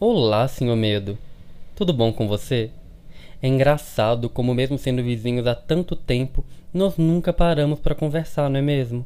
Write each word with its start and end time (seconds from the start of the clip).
Olá, 0.00 0.46
senhor 0.46 0.76
Medo. 0.76 1.18
Tudo 1.74 1.92
bom 1.92 2.12
com 2.12 2.28
você? 2.28 2.70
É 3.42 3.48
engraçado 3.48 4.28
como, 4.28 4.54
mesmo 4.54 4.78
sendo 4.78 5.02
vizinhos 5.02 5.44
há 5.44 5.56
tanto 5.56 5.96
tempo, 5.96 6.44
nós 6.72 6.96
nunca 6.96 7.32
paramos 7.32 7.80
para 7.80 7.96
conversar, 7.96 8.48
não 8.48 8.60
é 8.60 8.62
mesmo? 8.62 9.04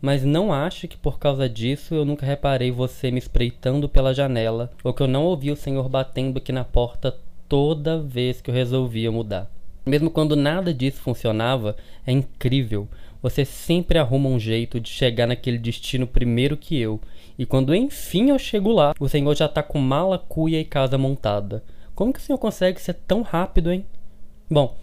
Mas 0.00 0.24
não 0.24 0.52
ache 0.52 0.88
que 0.88 0.96
por 0.96 1.20
causa 1.20 1.48
disso 1.48 1.94
eu 1.94 2.04
nunca 2.04 2.26
reparei 2.26 2.72
você 2.72 3.08
me 3.12 3.18
espreitando 3.18 3.88
pela 3.88 4.12
janela 4.12 4.72
ou 4.82 4.92
que 4.92 5.00
eu 5.00 5.06
não 5.06 5.26
ouvi 5.26 5.48
o 5.48 5.56
senhor 5.56 5.88
batendo 5.88 6.38
aqui 6.38 6.50
na 6.50 6.64
porta 6.64 7.16
toda 7.48 8.02
vez 8.02 8.40
que 8.40 8.50
eu 8.50 8.54
resolvia 8.54 9.12
mudar. 9.12 9.48
Mesmo 9.86 10.10
quando 10.10 10.34
nada 10.34 10.74
disso 10.74 11.00
funcionava, 11.02 11.76
é 12.04 12.10
incrível. 12.10 12.88
Você 13.22 13.44
sempre 13.44 13.98
arruma 13.98 14.28
um 14.28 14.38
jeito 14.38 14.80
de 14.80 14.88
chegar 14.88 15.26
naquele 15.26 15.58
destino 15.58 16.06
primeiro 16.06 16.56
que 16.56 16.76
eu 16.76 17.00
e 17.38 17.46
quando 17.46 17.74
enfim 17.74 18.30
eu 18.30 18.38
chego 18.38 18.72
lá, 18.72 18.92
o 18.98 19.08
senhor 19.08 19.34
já 19.36 19.48
tá 19.48 19.62
com 19.62 19.78
mala, 19.78 20.18
cuia 20.18 20.60
e 20.60 20.64
casa 20.64 20.98
montada. 20.98 21.62
Como 21.94 22.12
que 22.12 22.18
o 22.18 22.22
senhor 22.22 22.38
consegue 22.38 22.80
ser 22.80 22.94
tão 22.94 23.22
rápido, 23.22 23.70
hein? 23.72 23.86
Bom, 24.50 24.76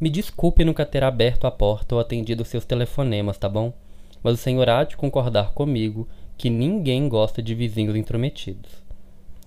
me 0.00 0.10
desculpe 0.10 0.64
nunca 0.64 0.84
ter 0.84 1.04
aberto 1.04 1.46
a 1.46 1.50
porta 1.50 1.94
ou 1.94 2.00
atendido 2.00 2.44
seus 2.44 2.64
telefonemas, 2.64 3.38
tá 3.38 3.48
bom? 3.48 3.72
Mas 4.22 4.34
o 4.34 4.38
senhor 4.38 4.68
há 4.68 4.82
de 4.84 4.96
concordar 4.96 5.52
comigo 5.52 6.08
que 6.36 6.50
ninguém 6.50 7.08
gosta 7.08 7.40
de 7.40 7.54
vizinhos 7.54 7.94
intrometidos. 7.94 8.70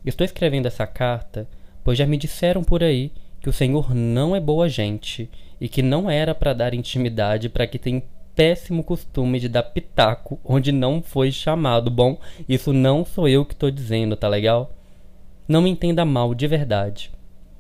Estou 0.05 0.23
escrevendo 0.23 0.67
essa 0.67 0.87
carta 0.87 1.47
pois 1.87 1.97
já 1.97 2.05
me 2.05 2.17
disseram 2.17 2.65
por 2.65 2.83
aí 2.83 3.13
que 3.39 3.47
o 3.47 3.53
senhor 3.53 3.95
não 3.95 4.35
é 4.35 4.41
boa 4.41 4.67
gente 4.67 5.29
e 5.59 5.69
que 5.69 5.81
não 5.81 6.09
era 6.09 6.35
para 6.35 6.51
dar 6.51 6.73
intimidade 6.73 7.47
para 7.47 7.65
que 7.65 7.79
tem 7.79 8.03
péssimo 8.37 8.83
costume 8.83 9.39
de 9.39 9.49
dar 9.49 9.63
pitaco 9.63 10.39
onde 10.45 10.71
não 10.71 11.01
foi 11.01 11.31
chamado. 11.31 11.89
Bom, 11.89 12.19
isso 12.47 12.71
não 12.71 13.03
sou 13.03 13.27
eu 13.27 13.43
que 13.43 13.53
estou 13.53 13.71
dizendo, 13.71 14.15
tá 14.15 14.27
legal? 14.27 14.71
Não 15.47 15.63
me 15.63 15.71
entenda 15.71 16.05
mal, 16.05 16.35
de 16.35 16.45
verdade. 16.45 17.11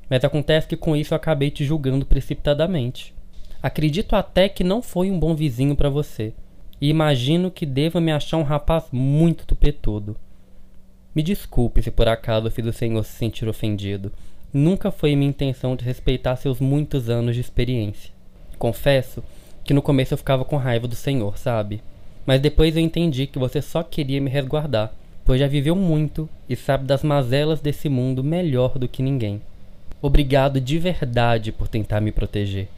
Mas 0.07 0.23
acontece 0.23 0.67
que 0.67 0.77
com 0.77 0.95
isso 0.95 1.15
eu 1.15 1.15
acabei 1.15 1.49
te 1.49 1.65
julgando 1.65 2.05
precipitadamente. 2.05 3.11
Acredito 3.61 4.15
até 4.15 4.47
que 4.47 4.63
não 4.63 4.83
foi 4.83 5.09
um 5.09 5.19
bom 5.19 5.33
vizinho 5.33 5.75
para 5.75 5.89
você. 5.89 6.31
E 6.79 6.89
imagino 6.89 7.49
que 7.49 7.65
deva 7.65 7.99
me 7.99 8.11
achar 8.11 8.37
um 8.37 8.43
rapaz 8.43 8.85
muito 8.91 9.47
tupetudo. 9.47 10.15
Me 11.15 11.23
desculpe 11.23 11.81
se 11.81 11.89
por 11.89 12.07
acaso 12.07 12.51
fiz 12.51 12.67
o 12.67 12.71
senhor 12.71 13.03
se 13.03 13.13
sentir 13.13 13.49
ofendido. 13.49 14.13
Nunca 14.53 14.91
foi 14.91 15.15
minha 15.15 15.29
intenção 15.29 15.75
de 15.75 15.83
respeitar 15.83 16.35
seus 16.35 16.59
muitos 16.59 17.09
anos 17.09 17.33
de 17.33 17.41
experiência. 17.41 18.13
Confesso 18.59 19.23
que 19.67 19.73
no 19.73 19.81
começo 19.81 20.13
eu 20.13 20.17
ficava 20.17 20.45
com 20.45 20.55
raiva 20.55 20.87
do 20.87 20.95
Senhor, 20.95 21.37
sabe? 21.37 21.83
Mas 22.25 22.39
depois 22.39 22.75
eu 22.77 22.81
entendi 22.81 23.27
que 23.27 23.37
você 23.37 23.61
só 23.61 23.83
queria 23.83 24.21
me 24.21 24.29
resguardar, 24.29 24.93
pois 25.25 25.41
já 25.41 25.47
viveu 25.47 25.75
muito 25.75 26.29
e 26.47 26.55
sabe 26.55 26.85
das 26.85 27.03
mazelas 27.03 27.59
desse 27.59 27.89
mundo 27.89 28.23
melhor 28.23 28.79
do 28.79 28.87
que 28.87 29.03
ninguém. 29.03 29.41
Obrigado 30.01 30.61
de 30.61 30.79
verdade 30.79 31.51
por 31.51 31.67
tentar 31.67 31.99
me 31.99 32.13
proteger. 32.13 32.69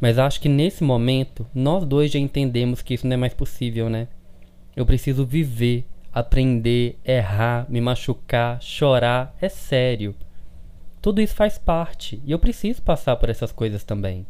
Mas 0.00 0.16
acho 0.16 0.40
que 0.40 0.48
nesse 0.48 0.84
momento 0.84 1.44
nós 1.52 1.84
dois 1.84 2.12
já 2.12 2.20
entendemos 2.20 2.82
que 2.82 2.94
isso 2.94 3.06
não 3.06 3.14
é 3.14 3.16
mais 3.16 3.34
possível, 3.34 3.90
né? 3.90 4.06
Eu 4.76 4.86
preciso 4.86 5.26
viver, 5.26 5.84
aprender, 6.12 6.98
errar, 7.04 7.66
me 7.68 7.80
machucar, 7.80 8.62
chorar, 8.62 9.34
é 9.40 9.48
sério. 9.48 10.14
Tudo 11.00 11.20
isso 11.20 11.34
faz 11.34 11.58
parte 11.58 12.22
e 12.24 12.30
eu 12.30 12.38
preciso 12.38 12.80
passar 12.80 13.16
por 13.16 13.28
essas 13.28 13.50
coisas 13.50 13.82
também. 13.82 14.24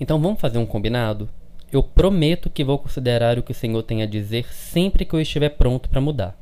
Então 0.00 0.20
vamos 0.20 0.40
fazer 0.40 0.58
um 0.58 0.66
combinado? 0.66 1.28
Eu 1.70 1.82
prometo 1.82 2.48
que 2.48 2.64
vou 2.64 2.78
considerar 2.78 3.38
o 3.38 3.42
que 3.42 3.52
o 3.52 3.54
Senhor 3.54 3.82
tem 3.82 4.02
a 4.02 4.06
dizer 4.06 4.46
sempre 4.52 5.04
que 5.04 5.14
eu 5.14 5.20
estiver 5.20 5.50
pronto 5.50 5.88
para 5.88 6.00
mudar. 6.00 6.38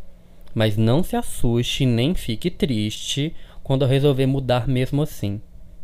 Mas 0.55 0.77
não 0.77 1.03
se 1.03 1.17
assuste 1.17 1.85
nem 1.85 2.15
fique 2.15 2.51
triste 2.51 3.35
quando 3.63 3.83
eu 3.83 3.89
resolver 3.89 4.27
mudar 4.27 4.69
mesmo 4.69 5.03
assim, 5.03 5.41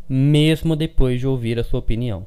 mesmo 0.08 0.76
depois 0.76 1.18
de 1.18 1.26
ouvir 1.26 1.58
a 1.58 1.64
sua 1.64 1.80
opinião. 1.80 2.24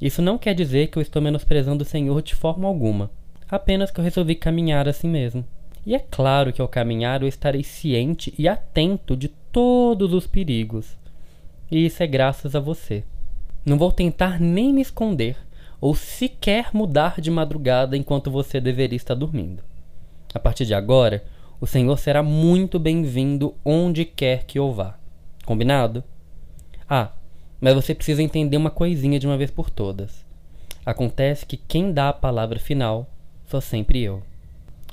Isso 0.00 0.22
não 0.22 0.38
quer 0.38 0.54
dizer 0.54 0.88
que 0.88 0.98
eu 0.98 1.02
estou 1.02 1.20
menosprezando 1.20 1.82
o 1.82 1.86
Senhor 1.86 2.22
de 2.22 2.34
forma 2.34 2.68
alguma, 2.68 3.10
apenas 3.50 3.90
que 3.90 3.98
eu 3.98 4.04
resolvi 4.04 4.36
caminhar 4.36 4.88
assim 4.88 5.08
mesmo. 5.08 5.44
E 5.84 5.94
é 5.94 5.98
claro 5.98 6.52
que 6.52 6.60
ao 6.60 6.68
caminhar 6.68 7.22
eu 7.22 7.28
estarei 7.28 7.64
ciente 7.64 8.32
e 8.38 8.46
atento 8.46 9.16
de 9.16 9.28
todos 9.50 10.12
os 10.12 10.26
perigos. 10.26 10.96
E 11.70 11.86
isso 11.86 12.02
é 12.02 12.06
graças 12.06 12.54
a 12.54 12.60
você. 12.60 13.02
Não 13.64 13.78
vou 13.78 13.92
tentar 13.92 14.40
nem 14.40 14.72
me 14.72 14.80
esconder 14.80 15.36
ou 15.80 15.94
sequer 15.94 16.70
mudar 16.72 17.20
de 17.20 17.30
madrugada 17.30 17.96
enquanto 17.96 18.30
você 18.30 18.60
deveria 18.60 18.96
estar 18.96 19.14
dormindo. 19.14 19.62
A 20.34 20.38
partir 20.38 20.66
de 20.66 20.74
agora, 20.74 21.24
o 21.60 21.66
Senhor 21.66 21.96
será 21.98 22.22
muito 22.22 22.78
bem-vindo 22.78 23.54
onde 23.64 24.04
quer 24.04 24.44
que 24.44 24.58
eu 24.58 24.72
vá. 24.72 24.98
Combinado? 25.44 26.04
Ah, 26.88 27.12
mas 27.60 27.74
você 27.74 27.94
precisa 27.94 28.22
entender 28.22 28.56
uma 28.56 28.70
coisinha 28.70 29.18
de 29.18 29.26
uma 29.26 29.36
vez 29.36 29.50
por 29.50 29.70
todas. 29.70 30.24
Acontece 30.84 31.44
que 31.44 31.56
quem 31.56 31.92
dá 31.92 32.08
a 32.08 32.14
palavra 32.14 32.58
final 32.58 33.08
sou 33.46 33.60
sempre 33.60 34.02
eu. 34.02 34.22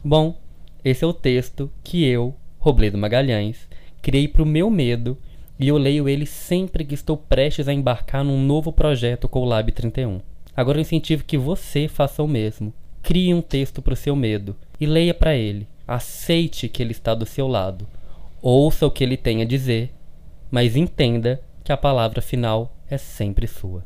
Bom, 0.03 0.37
esse 0.83 1.03
é 1.03 1.07
o 1.07 1.13
texto 1.13 1.71
que 1.83 2.03
eu, 2.03 2.35
Robledo 2.59 2.97
Magalhães, 2.97 3.67
criei 4.01 4.27
para 4.27 4.43
o 4.43 4.45
meu 4.45 4.69
medo 4.69 5.17
e 5.59 5.67
eu 5.67 5.77
leio 5.77 6.09
ele 6.09 6.25
sempre 6.25 6.83
que 6.83 6.93
estou 6.93 7.15
prestes 7.15 7.67
a 7.67 7.73
embarcar 7.73 8.23
num 8.23 8.41
novo 8.41 8.71
projeto 8.71 9.29
com 9.29 9.39
o 9.39 9.45
Lab 9.45 9.71
31. 9.71 10.19
Agora 10.55 10.77
eu 10.77 10.81
incentivo 10.81 11.23
que 11.23 11.37
você 11.37 11.87
faça 11.87 12.21
o 12.21 12.27
mesmo. 12.27 12.73
Crie 13.01 13.33
um 13.33 13.41
texto 13.41 13.81
para 13.81 13.93
o 13.93 13.97
seu 13.97 14.15
medo 14.15 14.55
e 14.79 14.85
leia 14.85 15.13
para 15.13 15.35
ele. 15.35 15.67
Aceite 15.87 16.67
que 16.67 16.81
ele 16.81 16.91
está 16.91 17.13
do 17.13 17.25
seu 17.25 17.47
lado. 17.47 17.87
Ouça 18.41 18.85
o 18.85 18.91
que 18.91 19.03
ele 19.03 19.17
tem 19.17 19.41
a 19.41 19.45
dizer, 19.45 19.93
mas 20.51 20.75
entenda 20.75 21.41
que 21.63 21.71
a 21.71 21.77
palavra 21.77 22.21
final 22.21 22.75
é 22.89 22.97
sempre 22.97 23.47
sua. 23.47 23.83